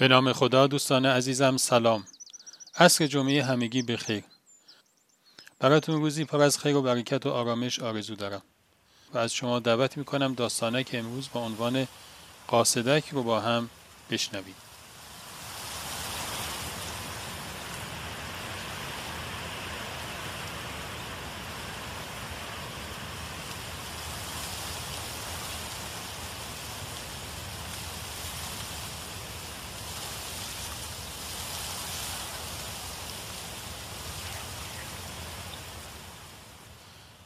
به 0.00 0.08
نام 0.08 0.32
خدا 0.32 0.66
دوستان 0.66 1.06
عزیزم 1.06 1.56
سلام. 1.56 2.04
عصر 2.76 3.06
جمعه 3.06 3.44
همگی 3.44 3.82
بخیر. 3.82 4.24
براتون 5.58 6.00
روزی 6.00 6.24
پر 6.24 6.42
از 6.42 6.58
خیر 6.58 6.76
و 6.76 6.82
برکت 6.82 7.26
و 7.26 7.30
آرامش 7.30 7.80
آرزو 7.80 8.14
دارم. 8.14 8.42
و 9.14 9.18
از 9.18 9.32
شما 9.32 9.58
دعوت 9.58 9.96
می‌کنم 9.96 10.34
داستانک 10.34 10.90
امروز 10.92 11.28
با 11.32 11.40
عنوان 11.40 11.88
قاصدک 12.48 13.08
رو 13.08 13.22
با 13.22 13.40
هم 13.40 13.70
بشنوید 14.10 14.69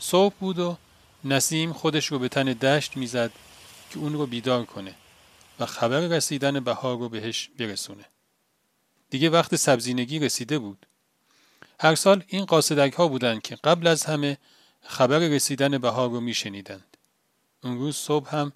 صبح 0.05 0.35
بود 0.41 0.59
و 0.59 0.77
نسیم 1.25 1.73
خودش 1.73 2.07
رو 2.07 2.19
به 2.19 2.29
تن 2.29 2.45
دشت 2.45 2.97
می‌زد 2.97 3.33
که 3.91 3.99
اون 3.99 4.13
رو 4.13 4.27
بیدار 4.27 4.65
کنه 4.65 4.95
و 5.61 5.67
خبر 5.67 6.01
رسیدن 6.01 6.61
بهار 6.61 6.99
رو 6.99 7.09
بهش 7.09 7.51
برسونه. 7.59 8.05
دیگه 9.11 9.31
وقت 9.31 9.57
سبزینگی 9.57 10.19
رسیده 10.19 10.59
بود. 10.59 10.87
هر 11.81 11.95
سال 11.95 12.25
این 12.27 12.45
قاصدک 12.45 12.93
ها 12.93 13.09
بودند 13.09 13.43
که 13.43 13.57
قبل 13.57 13.87
از 13.87 14.05
همه 14.05 14.39
خبر 14.83 15.19
رسیدن 15.19 15.79
بهار 15.79 16.11
رو 16.11 16.21
میشنیدند. 16.21 16.97
اون 17.63 17.79
روز 17.79 17.97
صبح 17.97 18.37
هم 18.37 18.53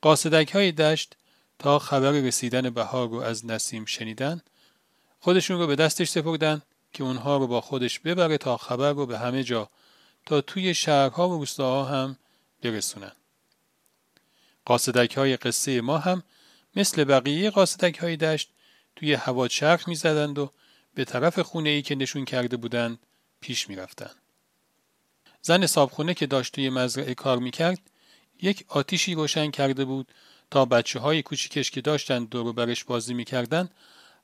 قاصدک 0.00 0.50
های 0.54 0.72
دشت 0.72 1.16
تا 1.58 1.78
خبر 1.78 2.10
رسیدن 2.10 2.70
بهار 2.70 3.08
رو 3.08 3.16
از 3.20 3.46
نسیم 3.46 3.84
شنیدن 3.84 4.42
خودشون 5.20 5.58
رو 5.58 5.66
به 5.66 5.76
دستش 5.76 6.08
سپردن 6.08 6.62
که 6.92 7.04
اونها 7.04 7.36
رو 7.36 7.46
با 7.46 7.60
خودش 7.60 8.00
ببره 8.00 8.38
تا 8.38 8.56
خبر 8.56 8.92
رو 8.92 9.06
به 9.06 9.18
همه 9.18 9.44
جا 9.44 9.70
تا 10.26 10.40
توی 10.40 10.74
شهرها 10.74 11.28
و 11.28 11.32
روستاها 11.32 11.84
هم 11.84 12.16
برسونن. 12.62 13.12
قاصدک 14.64 15.16
های 15.16 15.36
قصه 15.36 15.80
ما 15.80 15.98
هم 15.98 16.22
مثل 16.76 17.04
بقیه 17.04 17.50
قاصدک 17.50 17.98
های 17.98 18.16
دشت 18.16 18.50
توی 18.96 19.12
هوا 19.12 19.48
چرخ 19.48 19.88
می 19.88 19.94
زدند 19.94 20.38
و 20.38 20.50
به 20.94 21.04
طرف 21.04 21.38
خونه 21.38 21.70
ای 21.70 21.82
که 21.82 21.94
نشون 21.94 22.24
کرده 22.24 22.56
بودند 22.56 22.98
پیش 23.40 23.68
می 23.68 23.76
رفتن. 23.76 24.10
زن 25.42 25.66
صابخونه 25.66 26.14
که 26.14 26.26
داشت 26.26 26.54
توی 26.54 26.70
مزرعه 26.70 27.14
کار 27.14 27.38
می 27.38 27.50
کرد 27.50 27.80
یک 28.42 28.64
آتیشی 28.68 29.14
روشن 29.14 29.50
کرده 29.50 29.84
بود 29.84 30.12
تا 30.50 30.64
بچه 30.64 31.00
های 31.00 31.22
کوچیکش 31.22 31.70
که 31.70 31.80
داشتند 31.80 32.28
دور 32.28 32.52
برش 32.52 32.84
بازی 32.84 33.14
می 33.14 33.24
کردن 33.24 33.70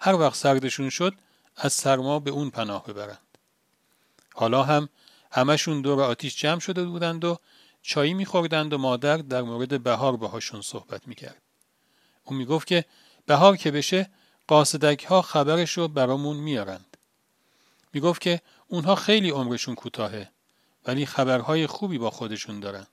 هر 0.01 0.15
وقت 0.15 0.35
سردشون 0.35 0.91
شد 0.91 1.15
از 1.57 1.73
سرما 1.73 2.19
به 2.19 2.31
اون 2.31 2.51
پناه 2.51 2.87
ببرند. 2.87 3.39
حالا 4.35 4.63
هم 4.63 4.89
همشون 5.31 5.81
دور 5.81 6.03
آتیش 6.03 6.37
جمع 6.37 6.61
شده 6.61 6.85
بودند 6.85 7.25
و 7.25 7.39
چایی 7.83 8.15
میخوردند 8.15 8.73
و 8.73 8.79
مادر 8.79 9.17
در 9.17 9.43
مورد 9.43 9.83
بهار 9.83 10.17
باهاشون 10.17 10.63
صحبت 10.63 11.09
می‌کرد. 11.09 11.43
او 12.25 12.35
می‌گفت 12.37 12.67
که 12.67 12.85
بهار 13.27 13.57
که 13.57 13.71
بشه 13.71 14.11
قاصدک 14.47 15.05
ها 15.05 15.23
خبرش 15.23 15.79
رو 15.79 15.89
برامون 15.89 16.37
میارند. 16.37 16.97
می‌گفت 17.93 18.21
که 18.21 18.41
اونها 18.69 18.95
خیلی 18.95 19.31
عمرشون 19.31 19.75
کوتاهه 19.75 20.29
ولی 20.87 21.07
خبرهای 21.07 21.67
خوبی 21.67 21.99
با 21.99 22.11
خودشون 22.11 22.61
دارن. 22.61 22.87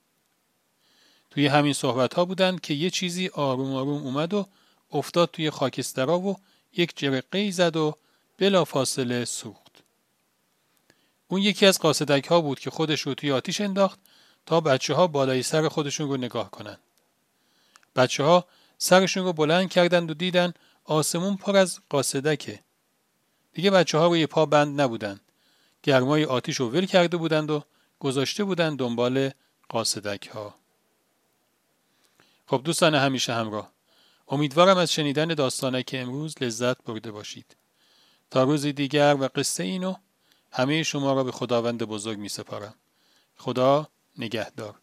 توی 1.30 1.46
همین 1.46 1.72
صحبت 1.72 2.14
ها 2.14 2.24
بودند 2.24 2.60
که 2.60 2.74
یه 2.74 2.90
چیزی 2.90 3.28
آروم 3.28 3.74
آروم 3.74 4.02
اومد 4.02 4.34
و 4.34 4.46
افتاد 4.92 5.30
توی 5.30 5.50
خاکسترا 5.50 6.18
و 6.18 6.36
یک 6.76 6.98
جرقه 6.98 7.50
زد 7.50 7.76
و 7.76 7.94
بلا 8.38 8.64
فاصله 8.64 9.24
سوخت. 9.24 9.67
اون 11.28 11.42
یکی 11.42 11.66
از 11.66 11.78
قاصدک 11.78 12.26
ها 12.26 12.40
بود 12.40 12.60
که 12.60 12.70
خودش 12.70 13.00
رو 13.00 13.14
توی 13.14 13.32
آتیش 13.32 13.60
انداخت 13.60 13.98
تا 14.46 14.60
بچه 14.60 14.94
ها 14.94 15.06
بالای 15.06 15.42
سر 15.42 15.68
خودشون 15.68 16.08
رو 16.08 16.16
نگاه 16.16 16.50
کنند. 16.50 16.80
بچه 17.96 18.24
ها 18.24 18.44
سرشون 18.78 19.24
رو 19.24 19.32
بلند 19.32 19.70
کردند 19.70 20.10
و 20.10 20.14
دیدن 20.14 20.52
آسمون 20.84 21.36
پر 21.36 21.56
از 21.56 21.80
قاصدکه. 21.90 22.60
دیگه 23.52 23.70
بچه 23.70 23.98
ها 23.98 24.06
روی 24.06 24.26
پا 24.26 24.46
بند 24.46 24.80
نبودند. 24.80 25.20
گرمای 25.82 26.24
آتیش 26.24 26.56
رو 26.56 26.70
ول 26.70 26.86
کرده 26.86 27.16
بودند 27.16 27.50
و 27.50 27.64
گذاشته 28.00 28.44
بودند 28.44 28.78
دنبال 28.78 29.30
قاصدک 29.68 30.28
ها. 30.28 30.54
خب 32.46 32.60
دوستان 32.64 32.94
همیشه 32.94 33.34
همراه. 33.34 33.72
امیدوارم 34.28 34.76
از 34.78 34.92
شنیدن 34.92 35.26
داستانک 35.26 35.90
امروز 35.92 36.34
لذت 36.40 36.82
برده 36.82 37.10
باشید. 37.10 37.56
تا 38.30 38.42
روزی 38.42 38.72
دیگر 38.72 39.16
و 39.20 39.28
قصه 39.34 39.62
اینو 39.64 39.94
همه 40.50 40.82
شما 40.82 41.12
را 41.12 41.24
به 41.24 41.32
خداوند 41.32 41.82
بزرگ 41.82 42.18
می 42.18 42.28
سپارم. 42.28 42.74
خدا 43.36 43.88
نگهدار. 44.18 44.74